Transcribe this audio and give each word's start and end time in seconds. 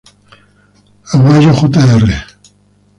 Aguayo 1.13 1.53
Jr. 1.53 2.01